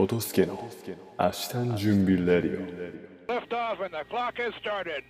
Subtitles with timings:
[0.00, 0.58] トトスケの
[1.18, 2.66] 明日の準備レディオ。
[3.30, 5.04] Lift off and the clock has started.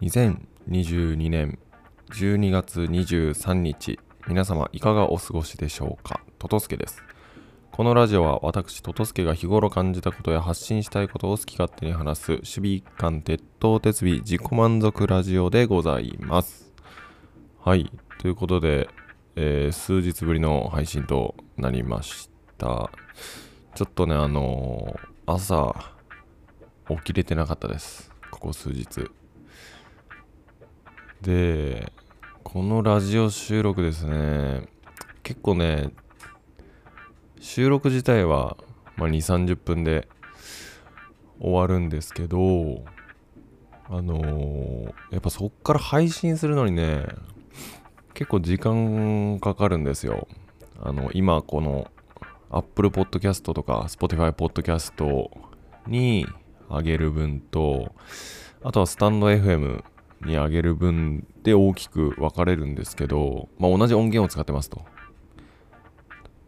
[0.00, 1.58] 2022年
[2.10, 3.98] 12月23日
[4.28, 6.20] 皆様いかがお過ごしでしょうか？
[6.38, 7.02] トトスケです。
[7.72, 16.72] このラジオは私トトスケが日頃感じたことや発信したいことを好き勝手に話す守備一貫鉄頭鉄尾自己満足ラジオでございます。
[17.58, 18.88] はいということで、
[19.36, 22.90] えー数日ぶりの配信となりました。
[23.74, 25.74] ちょっとねあのー朝
[26.88, 28.10] 起きれてなかったです。
[28.30, 29.10] ここ数日。
[31.20, 31.92] で、
[32.44, 34.68] このラジオ収録ですね、
[35.22, 35.90] 結構ね、
[37.40, 38.56] 収録自体は、
[38.96, 40.08] まあ、2、30分で
[41.40, 42.84] 終わるんですけど、
[43.88, 47.06] あのーやっぱそっから配信するのにね、
[48.16, 50.26] 結構時間かかるんですよ。
[50.82, 51.90] あの、今この
[52.50, 55.28] Apple Podcast とか Spotify Podcast
[55.86, 56.26] に
[56.70, 57.92] 上げる分と、
[58.62, 59.84] あとはスタンド FM
[60.24, 64.80] に上げる分で大きく分かれるんですけど、まあ、同じ音源を使ってますと。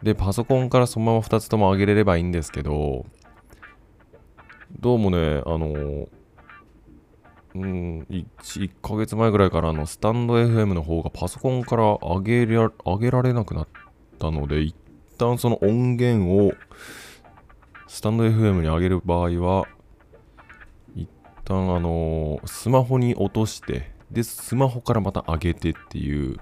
[0.03, 3.05] で、パソコンからそのまま2つとも上げれればいいんですけど、
[4.80, 6.08] どうもね、あの、
[7.59, 13.69] うん、1, 1ヶ月前ぐらいからのスタンド FM の方がパソコンから上げら上げられなくなっ
[14.19, 14.75] たので、一
[15.19, 16.53] 旦その音源を
[17.89, 19.67] スタンド FM に上げる場合は、
[20.95, 21.09] 一
[21.45, 26.39] 旦あのスマホに落としてでスマホからまた上げてっていう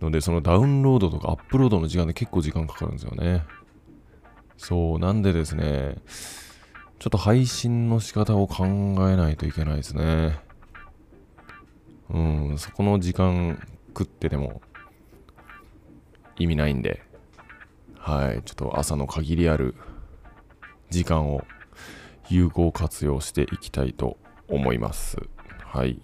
[0.00, 3.44] のでそのダウンロードとかアップロードの時間で結構時間かかるんですよね。
[4.56, 5.96] そうなんでですね。
[6.98, 10.40] ちょっと配信の仕方を考えないといけないですね。
[12.10, 14.62] うんそこの時間食ってでも
[16.38, 17.02] 意味ないんで
[17.98, 19.74] はいちょっと朝の限りある
[20.90, 21.44] 時間を
[22.30, 24.18] 有効活用していきたいと
[24.48, 25.16] 思います。
[25.64, 26.00] はい。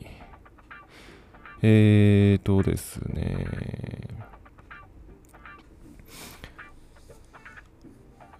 [1.62, 3.46] えーとですね。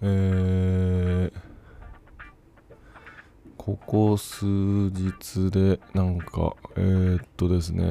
[0.01, 0.54] えー、
[3.75, 7.83] ここ数日で、なんか、えー、っとですね、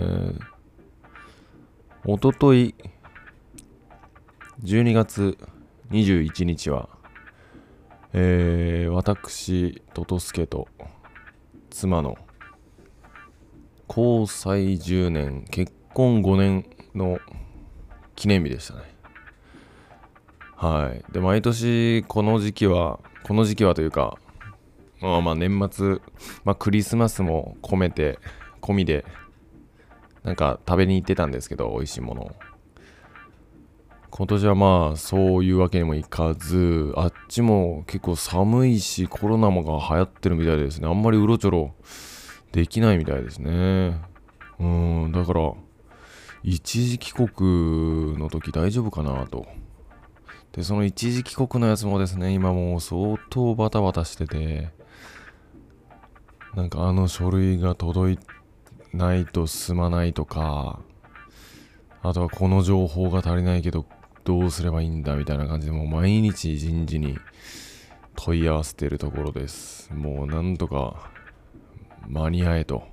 [2.06, 2.74] おととい、
[4.62, 5.36] 12月
[5.90, 6.88] 21日は、
[8.14, 10.68] えー、私、トトスケと
[11.68, 12.16] 妻の
[13.86, 16.64] 交際10年、結婚5年
[16.94, 17.18] の
[18.16, 18.80] 記念日でしたね。
[20.56, 21.12] はい。
[21.12, 24.16] で、毎年この時期は、この時期はというか、
[25.04, 25.98] まあまあ年末、
[26.44, 28.18] まあクリスマスも込めて、
[28.62, 29.04] 込みで、
[30.22, 32.30] なんか食べに行ってたんですけど、美味しいものを。
[34.10, 40.86] 今年はまあそういうわけにもいかずあっちも結構寒いしコロナもが流行ってるみたいですね。
[40.86, 41.74] あんまりうろちょろ
[42.52, 44.00] できないみたいですね。
[44.60, 45.52] うんだから
[46.44, 49.46] 一時帰国の時大丈夫かなと。
[50.52, 54.83] でその一時帰国のやつもですね今もう相当バタバタしてて。
[56.56, 58.18] なんかあの書類が届い
[58.92, 60.80] ないと進まないとか
[62.02, 63.86] あとはこの情報が足りないけど
[64.24, 67.18] どうすればいいんだみたいな感じでもう毎日人事に
[68.16, 69.92] 問い合わせてるところです。
[69.92, 71.10] もうなんとか
[72.06, 72.84] 間に合えと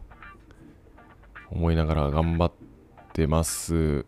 [1.50, 2.52] 思いながら頑張っ
[3.14, 4.06] てます。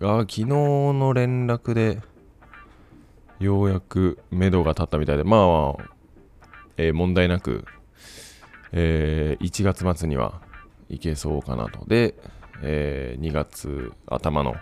[0.00, 2.00] が昨日の連絡で
[3.38, 5.84] ようやく目処が立ったみたいでまあ、
[6.76, 7.64] えー問題なく、
[8.72, 10.40] えー1月末には
[10.88, 11.84] いけそうかなと。
[11.86, 12.14] で、
[12.62, 14.54] えー2月頭の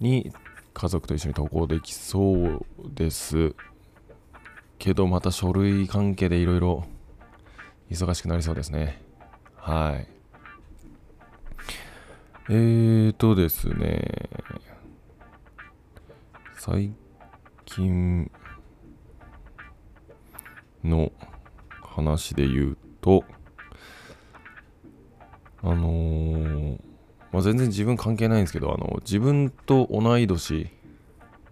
[0.00, 0.32] に
[0.72, 3.54] 家族と一緒に渡航できそうです。
[4.78, 6.84] けどまた書類関係でいろいろ
[7.90, 9.00] 忙しくなりそうですね。
[9.56, 10.08] はい。
[12.50, 14.28] えーとですね。
[16.56, 16.92] 最
[17.66, 18.30] 近
[20.82, 21.12] の
[21.94, 23.24] 話で言うと
[25.62, 26.78] あのー
[27.32, 30.70] まあ、全然自分関係ないんですけどあの自分と同い年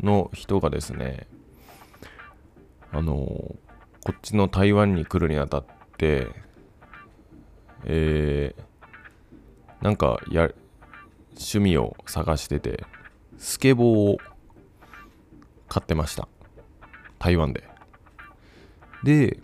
[0.01, 1.27] の人がですね
[2.91, 3.73] あのー
[4.05, 5.65] こっちの台湾に来るにあたっ
[5.97, 6.29] て
[7.85, 10.51] えー、なんかや
[11.35, 12.85] 趣味を探してて
[13.39, 14.19] スケボーを
[15.69, 16.29] 買ってました。
[17.19, 17.65] 台湾で。
[19.05, 19.41] で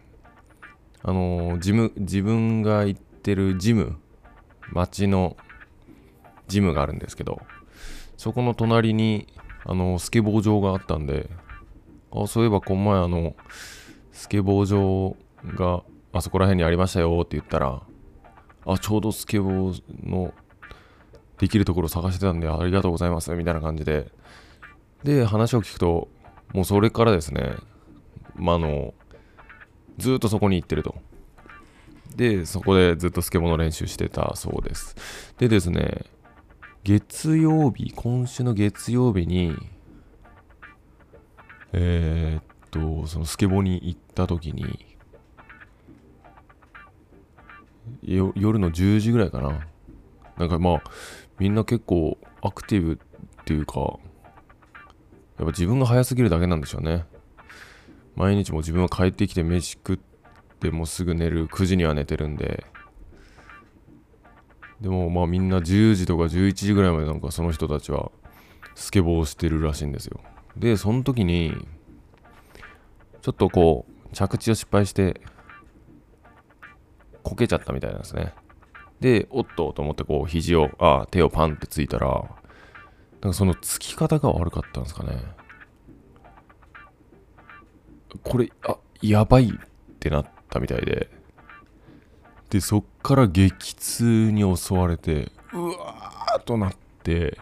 [1.02, 3.96] あのジム自分が行ってるジム
[4.72, 5.36] 町の
[6.48, 7.40] ジムがあるんですけど
[8.16, 9.26] そこの隣に
[9.64, 11.30] あのスケボー場があったんで
[12.10, 13.36] あそういえばこの前あの
[14.12, 15.16] スケボー場
[15.54, 17.82] があそこら辺にありましたよって言ったら
[18.66, 20.34] あちょうどスケボーの
[21.38, 24.10] できるところ探してたんでありがとうございますみたいな感じで。
[25.04, 26.08] で話を聞くと
[26.52, 27.54] もうそれからですね
[28.34, 28.94] まあの
[29.98, 30.96] ずっとそこに行ってると。
[32.16, 34.96] でそこでずっとスケボーの練習してたそうです。
[35.38, 36.06] でですね
[36.84, 39.54] 月曜日今週の月曜日に
[41.72, 42.42] えー、っ
[43.02, 44.86] とそのスケボーに行った時に
[48.02, 49.66] 夜の10時ぐらいかな。
[50.38, 50.82] なんかまあ
[51.38, 53.98] みんな結構アクティブっていうかやっ
[55.38, 57.04] ぱ自分が早すぎるだけなんでしょうね。
[58.18, 59.98] 毎日も自分は帰ってきて飯食っ
[60.58, 61.46] てもうすぐ寝る。
[61.46, 62.66] 9時には寝てるんで。
[64.80, 68.10] でもまあみんな10時とか11時ぐらいまでなんかその人たちは
[68.74, 70.20] スケボーをしてるらしいんですよ。
[70.56, 71.54] でその時に
[73.22, 75.20] ちょっとこう着地を失敗して
[77.22, 78.34] こけちゃったみたいなんですね。
[78.98, 82.08] でおっとと思ってこう肘をあ手をパンってついたら
[83.20, 85.22] なんかそのつき方が悪かったんですかね。
[88.22, 91.10] これあやばいってなったみたいで。
[92.50, 97.38] でそっから激痛に襲われてうわーとなって。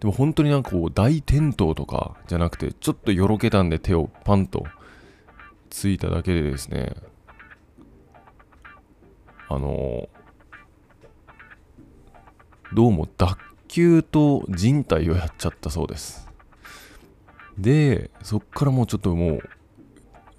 [0.00, 4.64] でも本当になんかこう大転倒とかじゃなくてちょっとよろけたんで手をパンと
[5.70, 6.94] ついただけでですね。
[9.48, 10.08] あの
[12.72, 13.36] どうも脱
[13.68, 16.28] 臼と人体をやっちゃったそうです。
[17.56, 19.40] でそっからもうちょっともう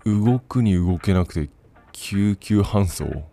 [0.05, 1.49] 動くに動けなくて
[1.91, 3.23] 救急搬送？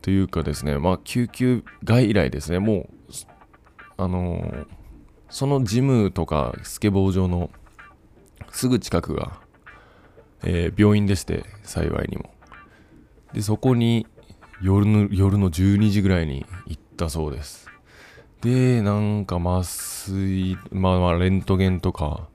[0.00, 2.58] というかですねまあ救急外来ですね。
[2.58, 3.12] もう
[3.96, 4.66] あのー
[5.30, 7.48] そのジムとかスケボー場の
[8.50, 9.40] すぐ近くが、
[10.42, 12.34] えー病院でして幸いにも。
[13.32, 14.06] でそこに
[14.60, 17.66] 夜の夜の12時ぐらいに行ったそうです。
[18.42, 22.28] でなんか麻酔まあまあレントゲンとか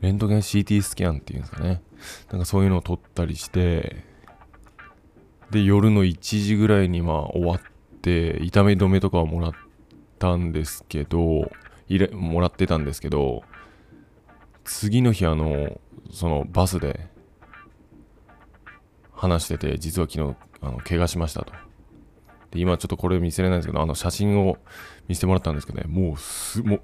[0.00, 1.82] レントゲン CT スキャンっていうんですかね。
[2.30, 4.04] なんかそういうのを撮ったりして
[5.50, 7.60] で夜の1時ぐらいにまあ終わっ
[8.00, 9.52] て痛み止めとかをもらっ
[10.18, 11.50] たんですけど
[11.88, 13.42] いれもらってたんですけど
[14.64, 17.08] 次の日あのそのバスで
[19.14, 21.52] 話してて実は昨日あの怪我しましたと。
[22.50, 24.58] で今ちょっとこれ見せれないんですけどあの写真を
[25.08, 26.82] 見せてもらったんですけどねもうすもう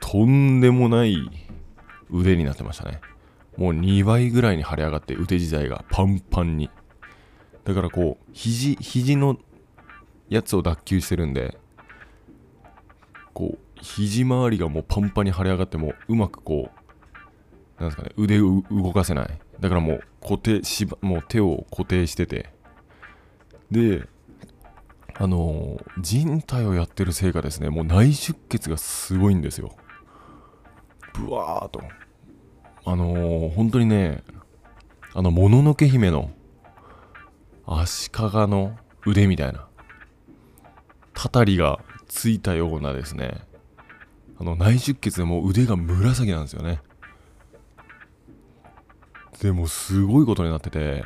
[0.00, 1.30] とんでもない
[2.10, 3.00] 腕になってましたね。
[3.58, 6.70] もう2倍ぐらいに腫れ上がって腕自体がパンパンに。
[7.64, 9.36] だからこう肘肘の
[10.28, 11.58] やつを脱臼してるんで
[13.34, 16.70] こう肘周りがもうパンパンに腫れ上がってもううまくこ
[17.78, 19.38] うなんですかね腕を動かせない。
[19.58, 22.50] だからもう固定しばもう手を固定してて。
[23.72, 24.06] で
[25.16, 27.70] あのー人体をやってるせいかですね。
[27.70, 29.74] もう内出血がすごいんですよ。
[31.12, 31.82] ブワーと。
[32.90, 34.22] あのー本当にね
[35.12, 36.30] あのもののけ姫の
[37.66, 38.18] 足利
[38.48, 39.66] の腕みたいな
[41.12, 43.42] たたりがついたようなですね
[44.40, 46.80] あの内出血でもう腕が紫なんですよね。
[49.42, 51.04] でもすごいことになってて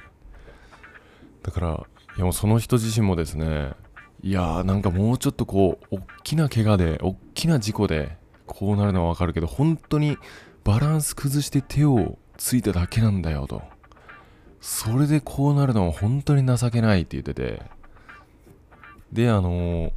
[1.43, 1.87] だから
[2.17, 3.73] いやもうその人自身もですね
[4.23, 10.17] いやーなんかもうちょっとこう大きな怪我で大きな事故でこうなるのはわかるけど本当に
[10.64, 13.62] バランス崩して手をついただけなんだよと。
[14.61, 17.62] それでこうなるのは本当に情けないって言ってて。
[19.12, 19.92] であのー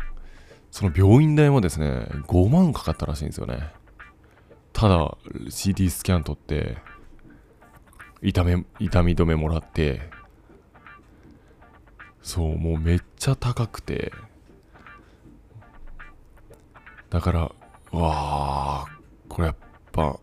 [0.72, 3.72] その病院代もですね5万かかったらしいんですよね。
[4.74, 6.76] ただ CT スキャン取って
[8.22, 10.02] 痛め痛み止めもらって。
[12.22, 14.12] そうもうめっちゃ高くて。
[17.10, 17.54] だからわ
[17.94, 18.86] あ
[19.30, 19.56] これやっ
[19.94, 20.20] ぱ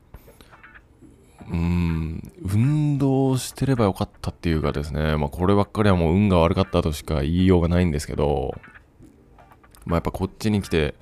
[1.53, 2.33] うん。
[2.43, 8.55] 運動してればよかったっていうかですねまあこればっかりはもう運が悪かったとしか言いようがないんですけど
[9.85, 10.95] まあやっぱこっちに来て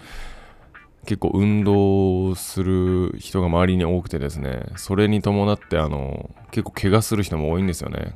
[1.06, 8.14] 結構運動する人が周りに多くてですねそれに伴ってあの結構怪我する人も多いんですよね。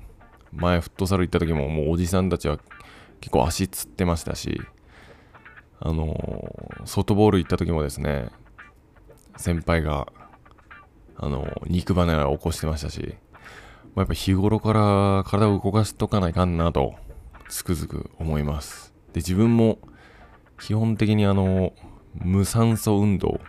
[0.53, 2.59] 前フットサル行った時ももうおじさんたちは
[3.21, 4.61] 結構足つってましたし
[5.81, 6.14] あの
[6.85, 8.29] 外ボール行った時もですね
[9.37, 10.07] 先輩が
[11.16, 13.16] あの肉離れを起こしてましたし、
[13.94, 16.94] まあ、やっぱ日頃から体を動かしとかないかんなと
[17.49, 18.92] つくづく思います。
[19.12, 19.78] で自分も
[20.61, 21.73] 基本的にあの
[22.14, 23.40] 無酸素運動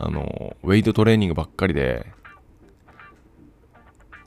[0.00, 2.06] あの、ウェイトトレーニングばっかりで、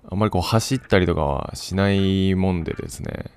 [0.09, 3.31] あんまりこう走ったりとかはしないもんでですね、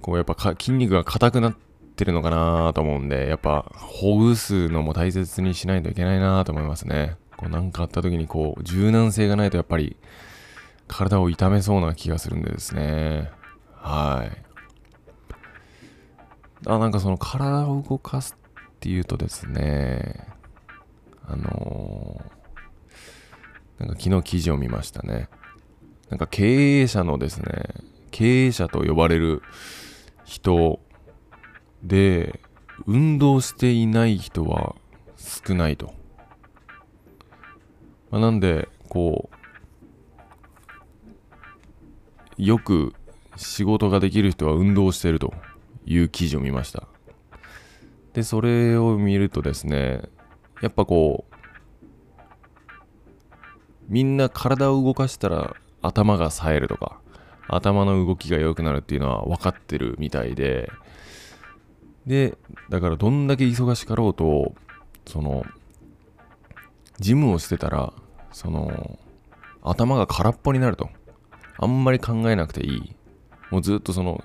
[0.00, 1.60] こうやっぱ筋肉が硬くなって
[1.92, 7.16] てるのかなと思うんで、やっぱほぐすのも大切にしないといけないなと思いますね。
[7.36, 9.96] こうなんかあった時にこう柔軟性がないとやっぱり
[10.88, 13.30] 体を痛めそうな気がするんでですね。
[13.76, 14.42] はい。
[16.66, 20.28] あ、なんかその体を動かすっていうとですね、
[21.26, 22.42] あのー
[23.82, 25.28] なんか昨日記事を見ましたね。
[26.08, 27.64] なんか経営者のですね、
[28.12, 29.42] 経営者と呼ばれる
[30.24, 30.78] 人
[31.82, 32.40] で、
[32.86, 34.76] 運動していない人は
[35.16, 35.94] 少ないと。
[38.10, 39.36] まあ、なんで、こう、
[42.42, 42.94] よく
[43.36, 45.32] 仕事ができる人は運動してると
[45.86, 46.86] いう記事を見ました。
[48.12, 50.02] で、それを見るとですね、
[50.60, 51.34] やっぱこう、
[53.88, 57.00] みんな体を動かしたら頭が冴えるとか、
[57.48, 60.70] 頭の動きが良くなるっていうのは分かってるみたいで、
[62.06, 62.36] で、
[62.68, 64.54] だからどんだけ忙しかろうと、
[65.06, 65.44] その、
[66.98, 67.92] ジムをしてたら、
[68.32, 68.98] その、
[69.62, 70.88] 頭が空っぽになると。
[71.58, 72.96] あんまり考えなくていい。
[73.50, 74.24] もうずっとその、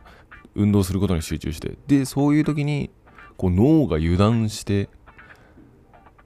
[0.56, 1.78] 運動することに集中して。
[1.88, 2.90] で、そういう時に、
[3.38, 4.90] こう脳が油断して、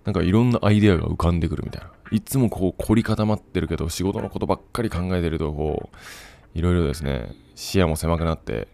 [0.05, 1.91] なんかいろんなアイデアが浮かんでくるみたいな。
[2.11, 8.67] いつもこう凝り固まってるけど、仕事のことばっかり考えてると、こう、いろいろですね、視野も狭くなって、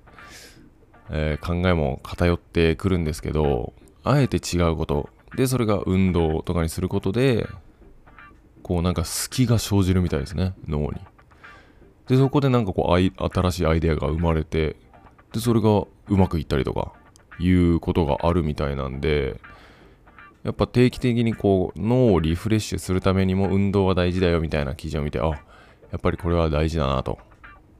[1.10, 3.74] えー考えも偏ってくるんですけど、
[4.04, 5.10] あえて違うこと。
[5.36, 7.48] で、それが運動とかにすることで、
[8.64, 10.94] こうなんか隙が生じるみたいですね、脳に。
[12.08, 14.76] で、そこでなんかこうアイ、新しいアイデアが生まれて、
[15.34, 16.94] で、それがうまくいったりとか、
[17.40, 19.40] いうことがあるみたいなんで、
[20.44, 25.38] やっぱ定期的にこう脳をリフレッシュするためにも運動は大事だよみたいな記事を見て、あ、や
[25.98, 27.20] っぱりこれは大事だなと、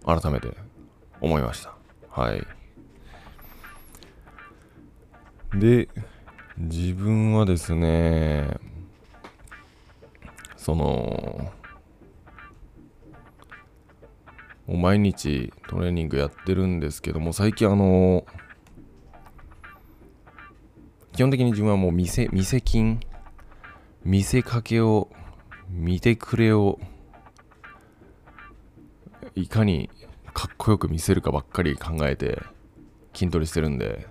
[0.06, 0.50] 改めて
[1.22, 1.74] 思いました。
[2.10, 2.57] はい。
[5.60, 5.90] で、
[6.58, 8.58] 自分はですね、
[10.56, 11.52] その、
[14.68, 18.26] もう毎日トレーニングやってるんですけども、最近あの、
[21.14, 23.00] 基本的に自分はもう見せ、見せ金、
[24.04, 25.10] 見せかけを、
[25.70, 26.80] 見てくれを、
[29.36, 29.90] いかに
[30.34, 32.42] かっこよく見せるかばっかり考えて
[33.14, 34.08] 筋トレしてるんで、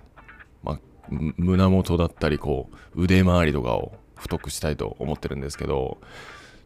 [0.63, 5.99] まあ、胸元だったり、こう、腕周りとかを太くしたいと思ってるんですけど、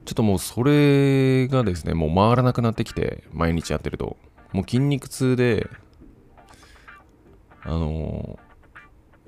[0.06, 4.18] ちょっともうそれがですね、もう回らなくなってきて、毎日やってると。
[4.52, 5.70] もう筋肉痛で、
[7.64, 8.52] あのー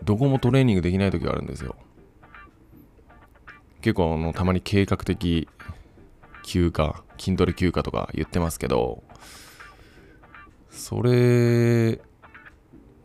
[0.04, 1.76] どこもトレーニングできない時があるんですよ。
[3.82, 5.48] 結構あの、たまに計画的
[6.44, 9.04] 休暇、筋トレ休暇とか言ってますけど、
[10.70, 12.02] それ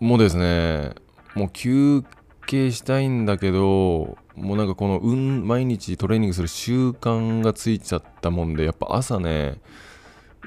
[0.01, 0.95] もですね、
[1.39, 2.03] もう休
[2.47, 9.61] 憩したいんだけど、もうなんかこの、うん、毎日トレーニングする習慣がついちゃったもんで、やっぱ朝ね、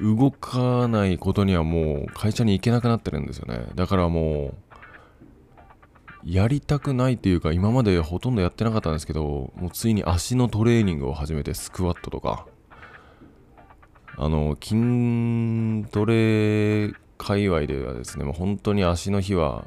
[0.01, 3.67] 動かないことにはもう会社に行けなくなってるんですよね。
[3.75, 4.53] だからもう、
[6.25, 12.47] やりたくないというか、今までほとんどやってなかったんですけど、もうついに足のトレーニングを始めて、スクワットとか、
[14.17, 19.65] あの、筋トレ界隈ではですね、もう本当に足の日は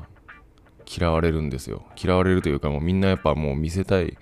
[0.86, 1.84] 嫌われるんですよ。
[2.02, 4.16] 嫌われるというか、もうみんなやっぱもう見せたい、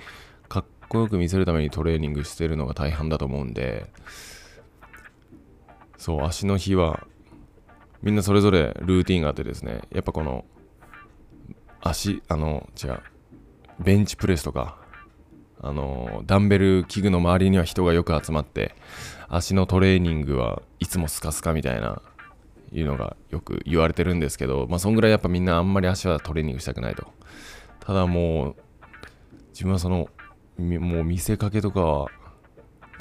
[0.49, 3.87] かっこよく見せるためにトレーニングしてるのが大半だと思うんで、
[5.99, 7.07] そう、足の日は、
[8.03, 10.45] みんなそれぞれルーティンがあってですね、やっぱこの、
[11.81, 13.01] 足、あの、違う、
[13.79, 14.79] ベンチプレスとか、
[15.61, 18.75] あの、ダンベル器具の周りには人がよく集まって、
[19.29, 22.03] 足のトレーニングはいつもスカスカみたいな、
[22.73, 27.07] いうのがよく言われてるんですけど、まあ、そんぐらいやっぱみんなあんまり足はトレーニングしたくないと。
[27.81, 28.57] ただもう、
[29.51, 30.09] 自分はその、
[30.59, 32.07] もう見せかけとかは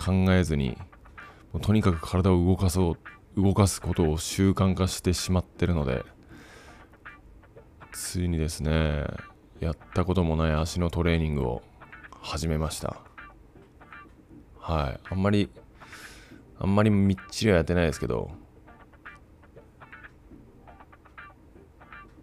[0.03, 0.77] 考えずに、
[1.53, 2.97] もうとにかく体を動かそ
[3.37, 6.03] う、動かすことを習慣化してしまってるので、
[7.93, 9.05] ついにですね、
[9.59, 11.61] やったこともない足のトレーニングを
[12.19, 12.97] 始めました。
[14.59, 14.99] はい。
[15.09, 15.49] あんまり、
[16.59, 18.31] あんまりみっちりはやってないですけど、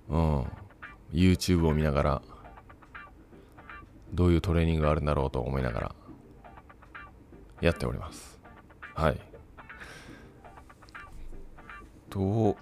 [0.09, 0.45] うん。
[1.13, 2.23] YouTube を見ながら、
[4.13, 5.95] どういうトレーニングがあるんだろうと思いながら、
[7.61, 8.39] やっております。
[8.95, 9.21] はい。
[12.11, 12.57] と、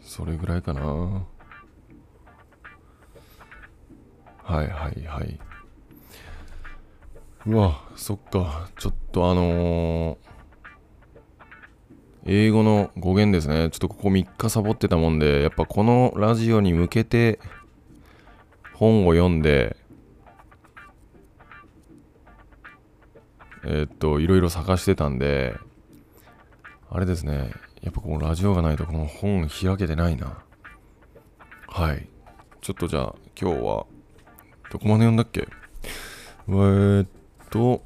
[0.00, 0.82] それぐらいかな。
[0.82, 1.24] は
[4.64, 5.40] いはいはい。
[7.46, 8.68] うわ、そっか。
[8.78, 10.29] ちょっとあのー
[12.32, 13.70] 英語の語源ですね。
[13.70, 17.40] ちょっとここ3日サボってたもんで、やっぱこのラジオに向けて
[18.72, 19.76] 本を読んで、
[23.64, 25.56] えーっと、いろいろ探してたんで、
[26.88, 27.50] あれですね。
[27.82, 30.44] やっぱこのラジオがないとこの本開けてないな。
[31.66, 32.08] はい。
[32.60, 33.86] ちょっとじゃあ今日は
[34.70, 35.48] どこまで読んだっけ？
[36.46, 37.08] えーっ
[37.50, 37.82] と、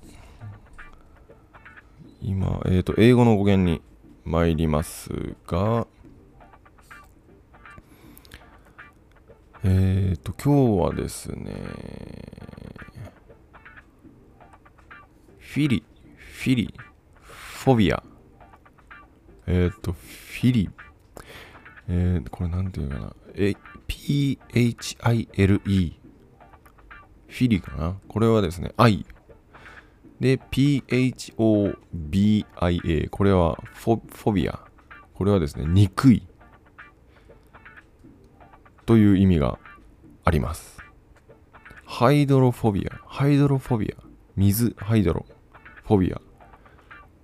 [2.21, 3.81] 今、えーっと、英語の語源に
[4.25, 5.11] 参ります
[5.47, 5.87] が、
[9.63, 11.53] えーっと、今日はですね、
[15.39, 15.85] フィリ、
[16.17, 16.75] フィリ、
[17.23, 18.03] フォビア、
[19.47, 20.71] えーっと、フィリ、
[21.89, 23.55] えー、これなんていうかな、え、
[23.87, 25.59] P-H-I-L-E、
[27.29, 27.97] フィリかな。
[28.09, 29.05] これはですね、愛。
[30.25, 31.37] で、P-H-O-B-I-A。
[33.11, 34.59] これはフォフォビア。
[35.13, 36.27] これはですね、憎い。
[38.87, 39.59] という意味が
[40.25, 40.79] あります。
[41.85, 42.99] ハイドロフォビア。
[43.07, 44.03] ハイドロフォビア。
[44.35, 45.27] 水、ハイドロ。
[45.87, 46.23] フォビア。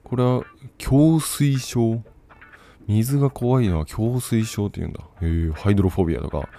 [0.05, 0.45] これは、
[0.77, 2.03] 強水症。
[2.87, 5.01] 水が怖いのは強水症って言うんだ。
[5.23, 6.51] へえ、ハイドロフォビアとか。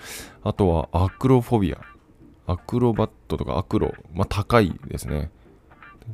[0.44, 1.82] あとは、アクロフォビア。
[2.48, 5.30] アクロバットとかアクロ、まあ、高いですね。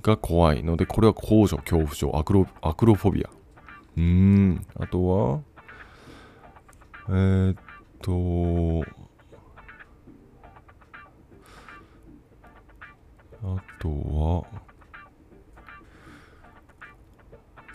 [0.02, 3.30] が怖いので、これは高所恐怖症、アクロアクロフォビア。
[3.30, 5.40] うーん、あとは、
[7.10, 7.58] えー、っ
[8.02, 8.86] と、
[13.44, 14.46] あとは、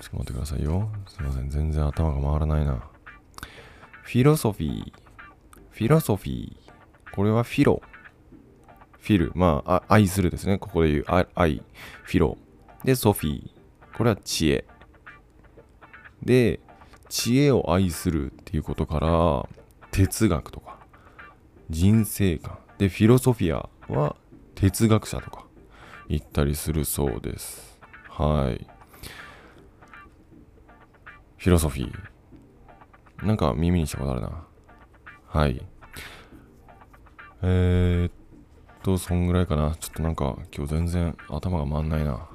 [0.01, 0.89] ちょっと待ってくださいよ。
[1.07, 2.89] すいません、全然頭が回らないな。
[4.03, 4.93] フィロソフィー。
[5.71, 6.57] フィロソフィー。
[7.15, 7.81] これはフィロ。
[9.03, 10.59] フィル、まあ、愛するですね。
[10.59, 11.61] ここで言う愛、
[12.05, 12.39] フィロ。
[12.85, 13.51] で、ソフィー。
[13.97, 14.65] これは知恵。
[16.23, 16.61] で、
[17.09, 19.49] 知恵を愛するっていうことから、
[19.91, 20.79] 哲学とか、
[21.69, 22.59] 人生観。
[22.79, 24.15] で、フィロソフィアは
[24.55, 25.47] 哲学者とか
[26.09, 27.81] 言ったりするそうです。
[28.09, 28.67] はい。
[31.39, 33.27] フィロソフィー。
[33.27, 34.47] なんか耳にしたことあるな。
[35.27, 35.61] はい。
[37.43, 38.13] えー、っ
[38.83, 39.77] と、そんぐらいかな。
[39.79, 42.29] ちょっとなんか今日全然頭が回んないな。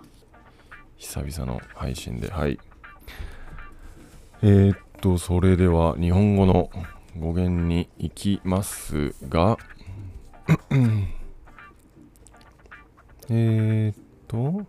[0.98, 2.32] 久々の配信で。
[2.32, 2.58] はい。
[4.42, 6.70] えー、っと、それでは日本語の
[7.18, 9.58] 語源に行きますが、
[13.30, 13.96] えーっ
[14.28, 14.66] と、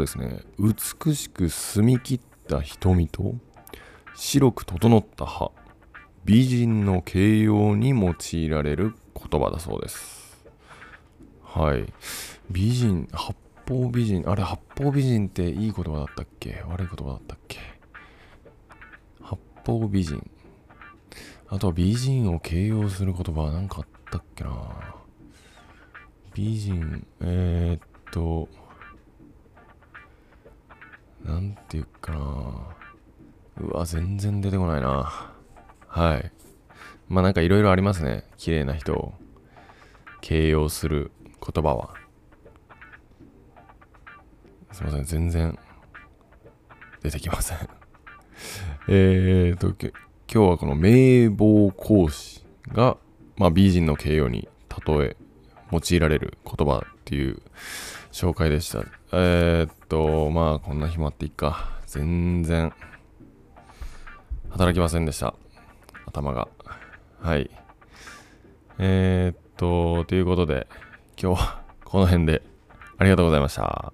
[0.00, 3.34] ですね、美しく澄み切った瞳と
[4.14, 5.50] 白く整った歯、
[6.24, 10.44] 美人の形容に用いられる言葉だそうです。
[11.42, 11.92] はい。
[12.50, 13.34] 美人、八
[13.68, 16.62] 方美人、あれ、八方美人っていい言葉だったっけ？
[16.68, 17.58] 悪い言葉だったっけ？
[19.22, 20.30] 八方美人。
[21.48, 24.50] あとは美人を形容する言葉は何かあったっけな？
[26.34, 28.48] 美人、えー、っと、
[31.24, 32.20] なんていうかな
[33.60, 35.34] うわ、全然出てこないな。
[35.86, 36.32] はい。
[37.08, 38.24] まあなんかいろいろありますね。
[38.36, 39.14] 綺麗な人を
[40.20, 41.94] 形容する言葉は。
[44.72, 45.58] すいません、全然
[47.02, 47.58] 出てきません。
[48.88, 49.92] えーと、今
[50.28, 52.96] 日はこの名望講師が、
[53.36, 54.48] まあ、美人の形容に
[54.86, 55.16] 例え、
[55.72, 57.42] 用いられる言葉っていう
[58.12, 58.84] 紹介でした。
[59.12, 61.70] えー、っと、まあ、こんな日もあっていっか。
[61.86, 62.72] 全然、
[64.50, 65.34] 働きませんでした。
[66.06, 66.48] 頭が。
[67.20, 67.50] はい。
[68.78, 70.66] えー、っと、ということで、
[71.20, 72.42] 今日はこの辺で
[72.98, 73.92] ありがとうございました。